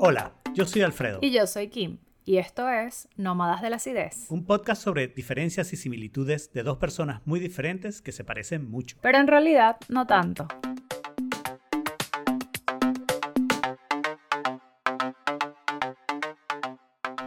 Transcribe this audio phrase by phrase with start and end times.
[0.00, 1.18] Hola, yo soy Alfredo.
[1.22, 1.98] Y yo soy Kim.
[2.24, 4.26] Y esto es Nómadas de la Acidez.
[4.30, 8.96] Un podcast sobre diferencias y similitudes de dos personas muy diferentes que se parecen mucho.
[9.02, 10.46] Pero en realidad no tanto.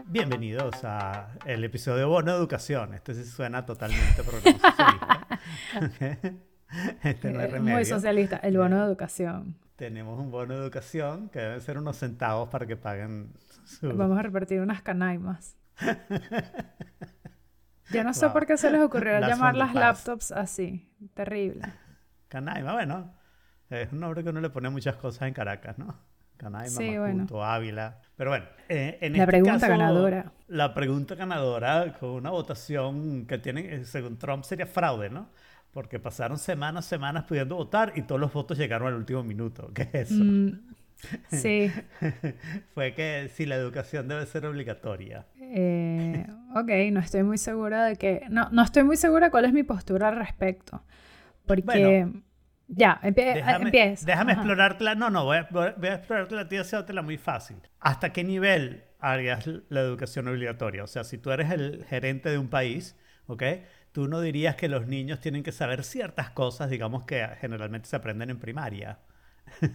[0.06, 2.94] Bienvenidos a el episodio de Bono Educación.
[2.94, 5.28] Este sí suena totalmente programa
[7.04, 7.76] este no es remedio.
[7.76, 9.61] Muy socialista, el bono de educación.
[9.76, 13.34] Tenemos un bono de educación que deben ser unos centavos para que paguen
[13.66, 13.96] su...
[13.96, 15.58] Vamos a repartir unas canaimas.
[17.92, 20.90] Yo no sé por qué se les ocurrió llamar las laptops así.
[21.14, 21.62] Terrible.
[22.28, 23.14] Canaima, bueno.
[23.70, 25.96] Es un nombre que uno le pone muchas cosas en Caracas, ¿no?
[26.38, 28.00] Canaima, sí, Ávila.
[28.16, 30.32] Pero bueno, eh, en la este pregunta ganadora.
[30.48, 35.30] La pregunta ganadora con una votación que tienen, según Trump, sería fraude, ¿no?
[35.74, 39.72] Porque pasaron semanas, semanas pudiendo votar y todos los votos llegaron al último minuto.
[39.74, 40.24] ¿Qué es eso?
[40.24, 40.60] Mm,
[41.30, 41.72] sí.
[42.74, 45.26] Fue que si la educación debe ser obligatoria.
[45.40, 48.24] Eh, ok, no estoy muy segura de que...
[48.30, 50.84] No, no estoy muy segura cuál es mi postura al respecto.
[51.46, 52.08] Porque...
[52.68, 54.06] ya, empieza.
[54.06, 54.96] Déjame explorártela.
[54.96, 57.58] No, no, voy a, voy a explorártela a ti y muy fácil.
[57.80, 60.84] ¿Hasta qué nivel harías la educación obligatoria?
[60.84, 63.44] O sea, si tú eres el gerente de un país, ¿ok?
[63.92, 67.96] Tú no dirías que los niños tienen que saber ciertas cosas, digamos, que generalmente se
[67.96, 69.00] aprenden en primaria.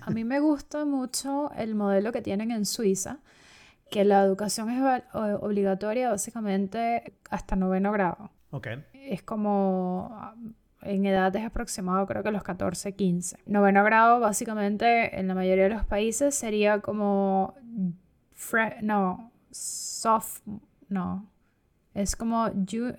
[0.00, 3.18] A mí me gusta mucho el modelo que tienen en Suiza,
[3.90, 8.30] que la educación es obligatoria básicamente hasta noveno grado.
[8.50, 8.84] Okay.
[8.92, 10.32] Es como
[10.82, 13.38] en edades aproximadas, creo que los 14, 15.
[13.46, 17.54] Noveno grado, básicamente, en la mayoría de los países sería como.
[18.82, 20.40] no, soft.
[20.88, 21.26] No.
[21.96, 22.50] Es como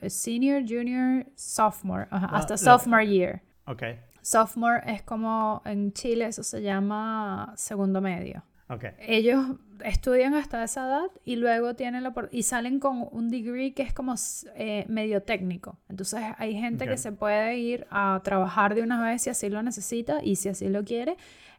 [0.07, 3.43] senior, junior, sophomore, ah, hasta sophomore year.
[3.67, 3.83] Ok.
[4.23, 8.41] Sophomore es como en Chile eso se llama segundo medio.
[8.69, 8.91] Okay.
[8.99, 9.45] Ellos
[9.85, 13.93] estudian hasta esa edad y luego tienen la y salen con un degree que es
[13.93, 14.15] como
[14.55, 15.77] eh, medio técnico.
[15.87, 19.61] Entonces hay gente que se puede ir a trabajar de una vez si así lo
[19.63, 21.15] necesita y si así lo quiere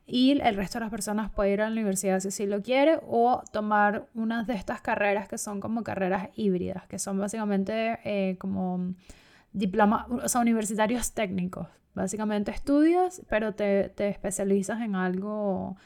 [0.07, 2.99] y el resto de las personas puede ir a la universidad si así lo quiere
[3.07, 8.37] o tomar unas de estas carreras que son como carreras híbridas, que son básicamente eh,
[8.39, 8.95] como
[9.53, 11.69] diploma, o sea, universitarios técnicos.
[11.95, 15.77] Básicamente estudias, pero te, te especializas en algo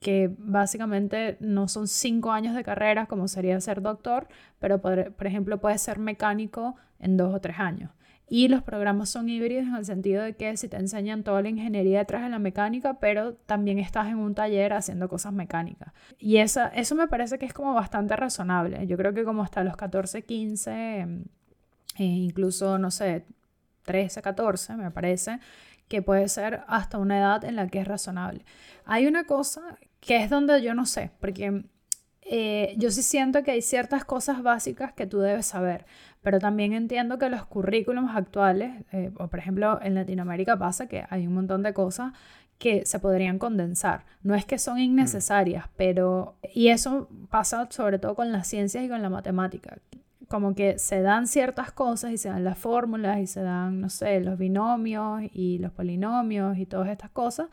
[0.00, 4.28] que básicamente no son cinco años de carrera como sería ser doctor,
[4.58, 7.90] pero por, ejemplo puedes ser mecánico en dos o tres años.
[8.30, 11.48] Y los programas son híbridos en el sentido de que si te enseñan toda la
[11.48, 15.94] ingeniería detrás de la mecánica, pero también estás en un taller haciendo cosas mecánicas.
[16.18, 18.86] Y esa, eso me parece que es como bastante razonable.
[18.86, 21.06] Yo creo que como hasta los 14, 15,
[21.96, 23.24] e incluso, no sé,
[23.84, 25.40] 13, 14, me parece,
[25.88, 28.44] que puede ser hasta una edad en la que es razonable.
[28.84, 31.64] Hay una cosa que es donde yo no sé, porque
[32.22, 35.84] eh, yo sí siento que hay ciertas cosas básicas que tú debes saber,
[36.22, 41.04] pero también entiendo que los currículums actuales, eh, o por ejemplo en Latinoamérica pasa que
[41.10, 42.14] hay un montón de cosas
[42.56, 44.06] que se podrían condensar.
[44.22, 44.80] No es que son mm.
[44.80, 46.36] innecesarias, pero...
[46.54, 49.76] Y eso pasa sobre todo con las ciencias y con la matemática.
[50.26, 53.90] Como que se dan ciertas cosas y se dan las fórmulas y se dan, no
[53.90, 57.48] sé, los binomios y los polinomios y todas estas cosas,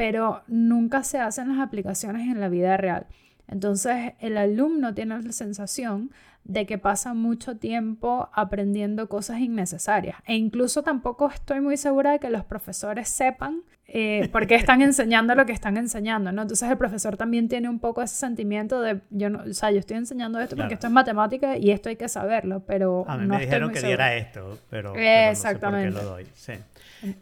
[0.00, 3.06] pero nunca se hacen las aplicaciones en la vida real.
[3.50, 6.10] Entonces el alumno tiene la sensación
[6.44, 10.16] de que pasa mucho tiempo aprendiendo cosas innecesarias.
[10.26, 14.80] E incluso tampoco estoy muy segura de que los profesores sepan eh, por qué están
[14.82, 16.42] enseñando lo que están enseñando, ¿no?
[16.42, 19.80] Entonces el profesor también tiene un poco ese sentimiento de, yo no, o sea, yo
[19.80, 23.26] estoy enseñando esto porque esto es matemática y esto hay que saberlo, pero A mí
[23.26, 25.90] me dijeron que diera esto, pero, Exactamente.
[25.90, 26.26] no sé por qué lo doy.
[26.34, 26.52] Sí.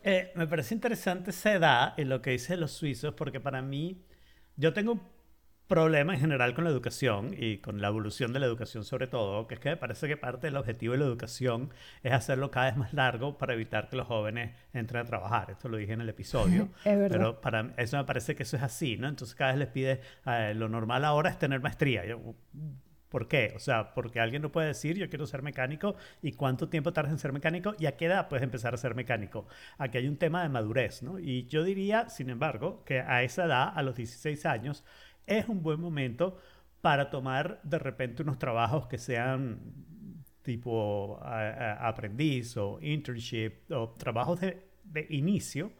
[0.04, 4.02] Eh, me parece interesante esa edad en lo que dicen los suizos porque para mí,
[4.56, 5.00] yo tengo
[5.68, 9.46] problema en general con la educación y con la evolución de la educación sobre todo,
[9.46, 11.70] que es que me parece que parte del objetivo de la educación
[12.02, 15.50] es hacerlo cada vez más largo para evitar que los jóvenes entren a trabajar.
[15.50, 16.70] Esto lo dije en el episodio.
[16.84, 19.08] pero para eso me parece que eso es así, ¿no?
[19.08, 22.02] Entonces cada vez les pide, eh, lo normal ahora es tener maestría.
[23.08, 23.52] ¿Por qué?
[23.56, 27.12] O sea, porque alguien no puede decir yo quiero ser mecánico y cuánto tiempo tardas
[27.12, 29.46] en ser mecánico y a qué edad puedes empezar a ser mecánico.
[29.78, 31.18] Aquí hay un tema de madurez, ¿no?
[31.18, 34.84] Y yo diría, sin embargo, que a esa edad, a los 16 años,
[35.26, 36.38] es un buen momento
[36.80, 39.58] para tomar de repente unos trabajos que sean
[40.42, 45.72] tipo aprendiz o internship o trabajos de, inicio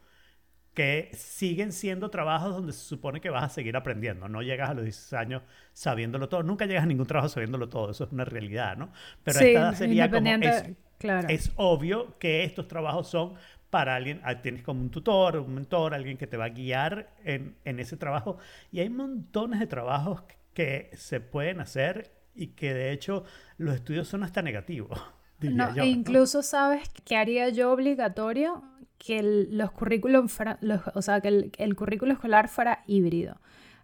[0.73, 4.29] que siguen siendo trabajos donde se supone que vas a seguir aprendiendo.
[4.29, 5.41] No llegas a los 16 años
[5.73, 6.43] sabiéndolo todo.
[6.43, 7.89] Nunca llegas a ningún trabajo sabiéndolo todo.
[7.91, 8.91] Eso es una realidad, ¿no?
[9.23, 10.29] Pero esta sería como...
[10.29, 11.27] Es, claro.
[11.27, 13.33] es obvio que estos trabajos son
[13.69, 17.13] para alguien, ah, tienes como un tutor, un mentor, alguien que te va a guiar
[17.23, 18.37] en, en ese trabajo.
[18.71, 20.23] Y hay montones de trabajos
[20.53, 23.23] que, se pueden hacer y que de hecho
[23.57, 24.99] los estudios son hasta negativos.
[25.41, 28.61] No, e incluso sabes que haría yo obligatorio
[28.97, 30.37] que los currículos
[30.93, 33.39] o sea, que el, el currículo escolar fuera híbrido.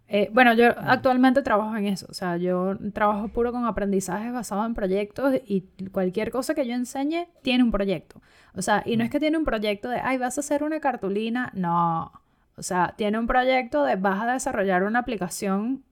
[0.08, 4.64] Eh, bueno, yo actualmente trabajo en eso, o sea, yo trabajo puro con aprendizajes basados
[4.66, 8.22] en proyectos y cualquier cosa que yo enseñe tiene un proyecto.
[8.54, 10.78] O sea, y no es que tiene un proyecto de, ay, vas a hacer una
[10.80, 12.12] cartulina, no.
[12.56, 15.82] O sea, tiene un proyecto de, vas a desarrollar una aplicación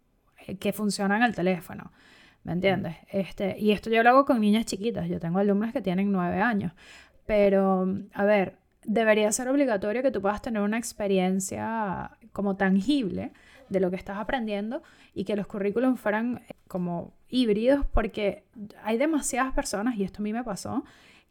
[0.47, 1.93] eh, que funciona en el teléfono.
[2.45, 2.97] ¿Me entiendes?
[3.11, 5.09] Este, y esto yo lo hago con niñas chiquitas.
[5.09, 6.73] Yo tengo alumnas que tienen nueve años.
[7.27, 13.33] Pero, a ver, debería ser obligatorio que tú puedas tener una experiencia como tangible
[13.69, 14.83] de lo que estás aprendiendo
[15.15, 18.45] y que los currículums fueran eh, como híbridos porque
[18.83, 20.85] hay demasiadas personas, y esto a mí me pasó,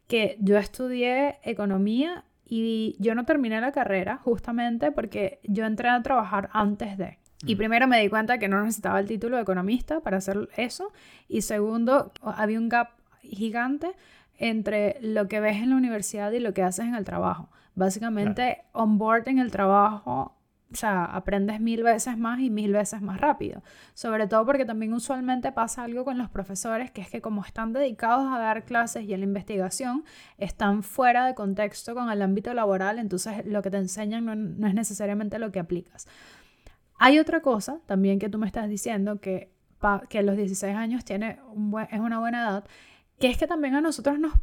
[0.08, 6.02] que yo estudié economía y yo no terminé la carrera justamente porque yo entré a
[6.02, 7.18] trabajar antes de.
[7.46, 10.94] Y primero me di cuenta que no necesitaba el título de economista para hacer eso.
[11.28, 12.92] Y segundo, había un gap
[13.22, 13.92] gigante
[14.38, 17.50] entre lo que ves en la universidad y lo que haces en el trabajo.
[17.76, 20.38] Básicamente, on board en el trabajo
[20.74, 23.62] o sea, aprendes mil veces más y mil veces más rápido.
[23.94, 27.74] Sobre todo porque también usualmente pasa algo con los profesores, que es que como están
[27.74, 30.04] dedicados a dar clases y a la investigación,
[30.40, 34.74] están fuera de contexto con el ámbito laboral, entonces lo que te enseñan no, es
[34.74, 36.08] necesariamente lo que aplicas.
[36.98, 39.52] Hay otra cosa también que tú me estás diciendo, que,
[40.10, 42.64] que a los 16 años tiene un es una buena edad,
[43.24, 44.34] que es que también a nosotros nos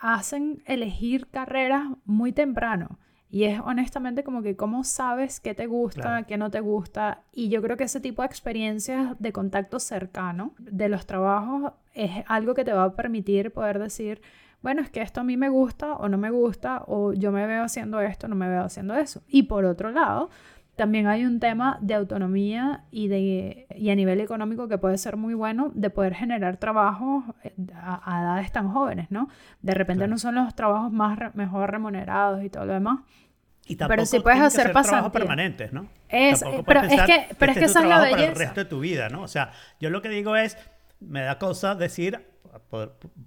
[0.00, 2.98] hacen elegir carreras muy temprano.
[3.28, 7.22] Y es honestamente como que cómo sabes qué te gusta, qué no te gusta.
[7.32, 12.24] Y yo creo que ese tipo de experiencias de contacto cercano de los trabajos es
[12.26, 14.20] algo que te va a permitir poder decir,
[14.60, 17.46] bueno, es que esto a mí me gusta o no me gusta, o yo me
[17.46, 19.22] veo haciendo esto, no me veo haciendo eso.
[19.28, 20.30] Y por otro lado,
[20.80, 25.18] también hay un tema de autonomía y, de, y a nivel económico que puede ser
[25.18, 29.28] muy bueno de poder generar trabajos eh, a, edades tan jóvenes, ¿no?
[29.60, 33.00] De repente no son los trabajos más mejor remunerados y todo lo demás.
[33.66, 35.86] Y pero si puedes hacer trabajos permanentes, ¿no?
[36.08, 38.16] Es, pero es que, pero es que esa es la belleza.
[38.16, 39.20] Para el resto de tu vida, ¿no?
[39.20, 39.50] O sea,
[39.80, 40.56] yo lo que digo es,
[40.98, 42.26] me da cosa decir,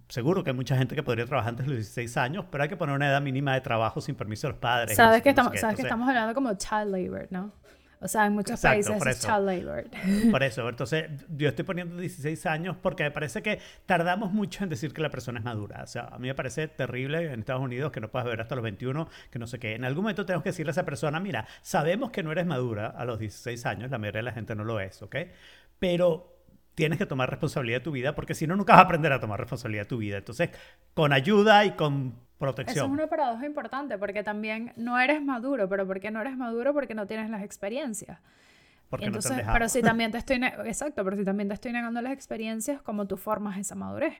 [0.09, 2.69] seguro que hay mucha gente que podría trabajar antes de los 16 años, pero hay
[2.69, 4.95] que poner una edad mínima de trabajo sin permiso de los padres.
[4.95, 7.51] Sabes, que, estamos, sabes que estamos hablando como child labor, ¿no?
[8.03, 9.85] O sea, en muchos países es child labor.
[10.31, 14.69] Por eso, entonces yo estoy poniendo 16 años porque me parece que tardamos mucho en
[14.69, 15.81] decir que la persona es madura.
[15.83, 18.55] O sea, a mí me parece terrible en Estados Unidos que no puedas beber hasta
[18.55, 19.75] los 21, que no sé qué.
[19.75, 22.87] En algún momento tenemos que decirle a esa persona, mira, sabemos que no eres madura
[22.87, 25.15] a los 16 años, la mayoría de la gente no lo es, ¿ok?
[25.79, 26.32] Pero
[26.75, 29.19] tienes que tomar responsabilidad de tu vida porque si no, nunca vas a aprender a
[29.19, 30.17] tomar responsabilidad de tu vida.
[30.17, 30.49] Entonces,
[30.93, 32.77] con ayuda y con protección.
[32.77, 36.37] Eso es una paradoja importante porque también no eres maduro, pero ¿por qué no eres
[36.37, 36.73] maduro?
[36.73, 38.19] Porque no tienes las experiencias.
[38.89, 41.71] Porque Entonces, no te pero si también te estoy exacto, pero si también te estoy
[41.71, 44.15] negando las experiencias, ¿cómo tú formas esa madurez?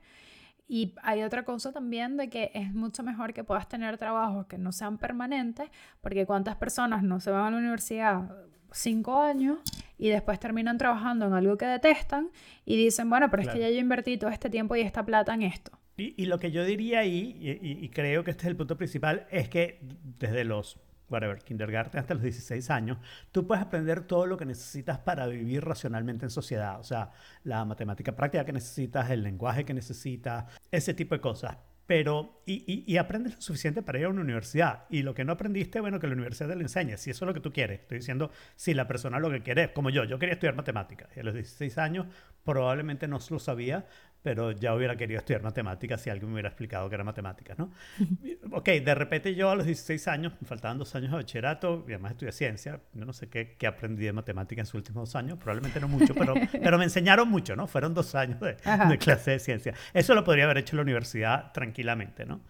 [0.67, 4.57] Y hay otra cosa también de que es mucho mejor que puedas tener trabajos que
[4.57, 5.69] no sean permanentes,
[6.01, 8.31] porque cuántas personas no se van a la universidad
[8.71, 9.59] cinco años
[9.97, 12.29] y después terminan trabajando en algo que detestan
[12.65, 15.33] y dicen, bueno, pero es que ya yo invertí todo este tiempo y esta plata
[15.33, 15.71] en esto.
[15.95, 19.47] Y, lo que yo diría ahí, y, creo que este es el punto principal, es
[19.47, 19.79] que
[20.17, 22.97] desde los, whatever, kindergarten hasta los 16 años,
[23.31, 26.79] tú puedes aprender todo lo que necesitas para vivir racionalmente en sociedad.
[26.79, 27.12] O sea,
[27.43, 32.83] la matemática práctica que necesitas, el lenguaje que necesitas, ese tipo de cosas pero y,
[32.87, 34.85] y, aprendes lo suficiente para ir a una universidad.
[34.89, 37.27] Y lo que no aprendiste, bueno, que la universidad te lo enseñe, si eso es
[37.27, 37.81] lo que tú quieres.
[37.81, 41.09] Estoy diciendo, si la persona lo que quiere, como yo, yo quería estudiar matemáticas.
[41.15, 42.07] Y a los 16 años
[42.43, 43.85] probablemente no lo sabía,
[44.24, 47.72] pero ya hubiera querido estudiar matemáticas si alguien me hubiera explicado que era matemáticas, ¿no?
[48.51, 51.92] ok, de repente yo a los 16 años, me faltaban dos años de bachillerato, y
[51.92, 55.15] además estudié ciencia, yo no sé qué, qué aprendí de matemáticas en sus últimos dos
[55.15, 57.68] años, probablemente no mucho, pero, pero me enseñaron mucho, ¿no?
[57.68, 58.56] Fueron dos años de,
[58.89, 59.74] de, clase de ciencia.
[59.94, 62.42] Eso lo podría haber hecho en la universidad tranquilamente, ¿no?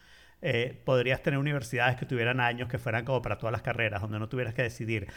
[0.46, 4.20] Eh, podrías tener universidades que tuvieran años que fueran como para todas las carreras, donde
[4.20, 5.08] no tuvieras que decidir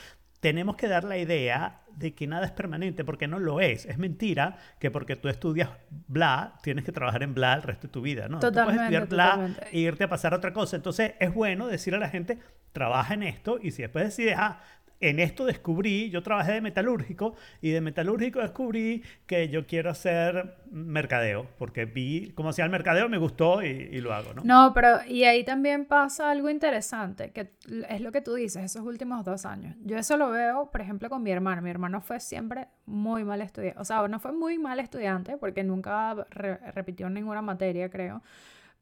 [0.47, 3.85] tenemos que dar la idea de que nada es permanente, porque no lo es.
[3.85, 5.71] Es mentira que porque tú estudias
[6.07, 8.39] bla, tienes que trabajar en bla el resto de tu vida, ¿no?
[8.39, 10.77] Totalmente, tú puedes estudiar bla e irte a pasar a otra cosa.
[10.77, 12.39] Entonces, es bueno decirle a la gente,
[12.71, 14.61] trabaja en esto, y si después decides, ah,
[15.01, 20.57] en esto descubrí, yo trabajé de metalúrgico y de metalúrgico descubrí que yo quiero hacer
[20.71, 24.43] mercadeo, porque vi cómo hacía el mercadeo, me gustó y, lo hago, ¿no?
[24.45, 27.53] No, pero y ahí también pasa algo interesante, que
[27.89, 29.77] es lo que tú dices, esos últimos dos años.
[29.83, 31.63] Yo eso lo veo, por ejemplo, con mi hermano.
[31.63, 35.63] Mi hermano fue siempre muy mal estudiante, o sea, no fue muy mal estudiante, porque
[35.63, 38.23] nunca repitió ninguna materia, creo.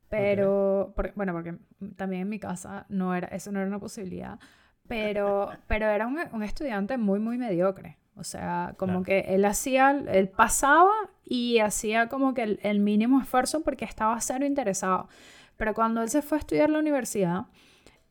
[0.08, 1.56] Pero, bueno, porque
[1.96, 4.38] también en mi casa no era, eso no era una posibilidad
[4.88, 7.98] pero, pero era un, un, estudiante muy, muy mediocre.
[8.16, 10.92] O sea, como que él hacía, él pasaba
[11.24, 15.08] y hacía como que el, el, mínimo esfuerzo porque estaba cero interesado.
[15.56, 17.46] Pero cuando él se fue a estudiar la universidad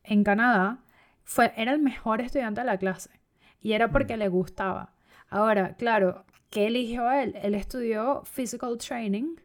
[0.04, 0.80] en Canadá,
[1.24, 3.10] fue, era el mejor estudiante de la clase.
[3.62, 4.20] Y era porque mm.
[4.20, 4.94] le gustaba.
[5.30, 7.36] Ahora, claro, ¿qué eligió él?
[7.42, 9.36] Él estudió physical training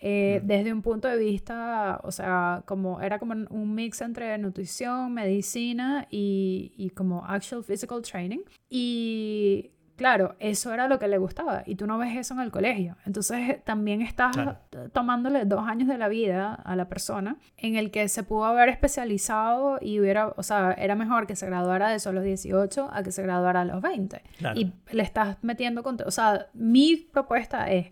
[0.00, 5.12] eh, desde un punto de vista, o sea, como era como un mix entre nutrición,
[5.12, 8.40] medicina y, y como actual physical training.
[8.70, 12.50] Y claro, eso era lo que le gustaba y tú no ves eso en el
[12.50, 12.96] colegio.
[13.04, 14.34] Entonces también estás
[14.94, 18.70] tomándole dos años de la vida a la persona en el que se pudo haber
[18.70, 22.88] especializado y hubiera, o sea, era mejor que se graduara de eso a los 18
[22.90, 24.22] a que se graduara a los 20.
[24.54, 25.98] Y le estás metiendo con...
[26.06, 27.90] O sea, mi propuesta es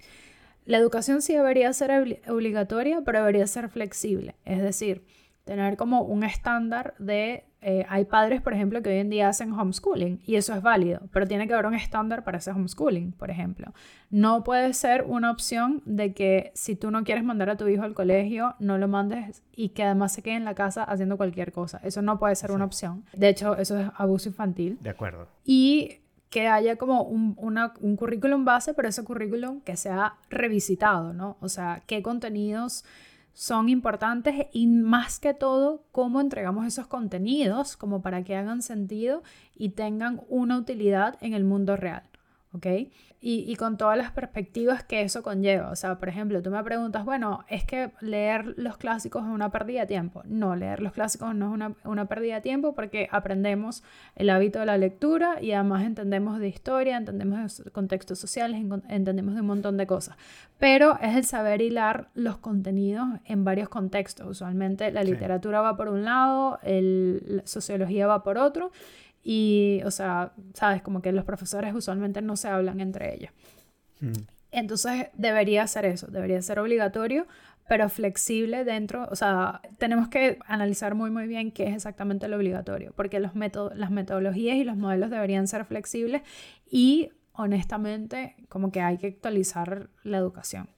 [0.68, 4.36] la educación sí debería ser obligatoria, pero debería ser flexible.
[4.44, 5.06] Es decir,
[5.44, 7.44] tener como un estándar de...
[7.62, 11.00] Eh, hay padres, por ejemplo, que hoy en día hacen homeschooling y eso es válido,
[11.10, 13.72] pero tiene que haber un estándar para ese homeschooling, por ejemplo.
[14.10, 17.82] No puede ser una opción de que si tú no quieres mandar a tu hijo
[17.82, 21.50] al colegio, no lo mandes y que además se quede en la casa haciendo cualquier
[21.50, 21.80] cosa.
[21.82, 23.06] Eso no puede ser una opción.
[23.14, 24.78] De hecho, eso es abuso infantil.
[24.82, 25.28] De acuerdo.
[25.44, 31.36] Y que haya como un, un currículum base, pero ese currículum que sea revisitado, ¿no?
[31.40, 32.84] O sea, qué contenidos
[33.32, 39.22] son importantes y más que todo cómo entregamos esos contenidos como para que hagan sentido
[39.54, 42.02] y tengan una utilidad en el mundo real.
[42.52, 42.66] ¿ok?
[43.20, 45.70] Y, con todas las perspectivas que eso conlleva.
[45.70, 49.50] O sea, por ejemplo, tú me preguntas, bueno, ¿es que leer los clásicos es una
[49.50, 50.22] pérdida de tiempo?
[50.24, 53.82] No, leer los clásicos no es una, una pérdida de tiempo porque aprendemos
[54.14, 59.34] el hábito de la lectura y además entendemos de historia, entendemos de contextos sociales, entendemos
[59.34, 60.16] de un montón de cosas.
[60.58, 64.28] Pero es el saber hilar los contenidos en varios contextos.
[64.28, 68.70] Usualmente la literatura va por un lado, la sociología va por otro
[69.22, 73.30] y, o sea, sabes, como que los profesores usualmente no se hablan entre ellos.
[74.00, 74.12] Hmm.
[74.50, 77.26] Entonces debería ser eso, debería ser obligatorio,
[77.68, 82.36] pero flexible dentro, o sea, tenemos que analizar muy muy bien qué es exactamente lo
[82.36, 86.22] obligatorio, porque los métodos, las metodologías y los modelos deberían ser flexibles
[86.70, 90.68] y honestamente como que hay que actualizar la educación.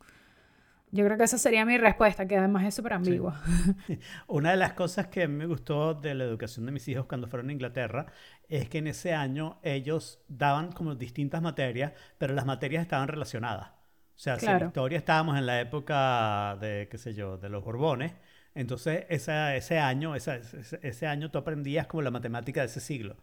[0.92, 3.40] Yo creo que esa sería mi respuesta, que además es súper ambigua.
[4.26, 7.48] Una de las cosas que me gustó de la educación de mis hijos cuando fueron
[7.48, 8.06] a Inglaterra
[8.48, 13.68] es que en ese año ellos daban como distintas materias, pero las materias estaban relacionadas.
[13.68, 17.64] O sea, si en historia estábamos en la época de, qué sé yo, de los
[17.64, 18.12] Borbones,
[18.54, 20.42] entonces ese año, ese,
[20.82, 23.16] ese año tú aprendías como la matemática de ese siglo.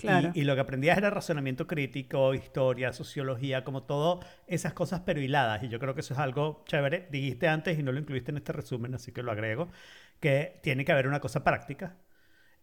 [0.00, 5.62] Y, lo que aprendías era razonamiento crítico, historia, sociología, como todo esas cosas pero hiladas.
[5.64, 7.08] Y yo creo que eso es algo chévere.
[7.10, 9.68] Dijiste antes y no lo incluiste en este resumen, así que lo agrego,
[10.20, 11.96] que tiene que haber una cosa práctica.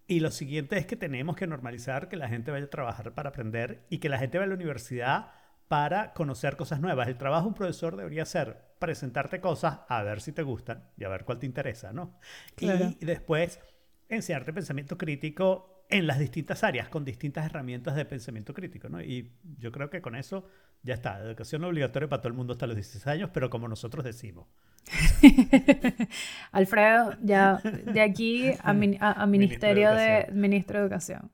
[0.07, 3.29] Y lo siguiente es que tenemos que normalizar que la gente vaya a trabajar para
[3.29, 5.31] aprender y que la gente vaya a la universidad
[5.67, 7.07] para conocer cosas nuevas.
[7.09, 11.03] El trabajo de un profesor debería ser presentarte cosas a ver si te gustan y
[11.03, 12.17] a ver cuál te interesa, ¿no?
[12.59, 13.59] Y después
[14.07, 19.01] enseñarte pensamiento crítico en las distintas áreas, con distintas herramientas de pensamiento crítico, ¿no?
[19.01, 20.47] Y yo creo que con eso
[20.83, 21.19] ya está.
[21.19, 24.47] Educación obligatoria para todo el mundo hasta los 16 años, pero como nosotros decimos.
[26.51, 31.31] Alfredo, ya de aquí a, Ministerio de, Ministro de Educación.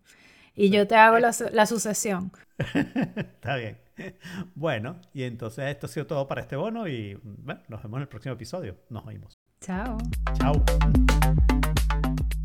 [0.55, 2.31] Y yo te hago la, la sucesión.
[2.57, 3.77] está bien.
[4.55, 8.01] Bueno, y entonces esto ha sido todo para este bono y bueno, nos vemos en
[8.03, 8.77] el próximo episodio.
[8.89, 9.37] Nos oímos.
[9.61, 9.97] Chao.
[10.33, 10.63] Chao.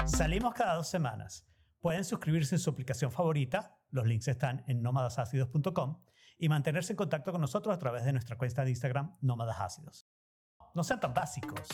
[0.04, 1.46] Salimos cada dos semanas.
[1.86, 6.02] Pueden suscribirse en su aplicación favorita, los links están en nómadasácidos.com,
[6.36, 10.08] y mantenerse en contacto con nosotros a través de nuestra cuenta de Instagram, Nómadas Ácidos.
[10.74, 11.68] No sean tan básicos.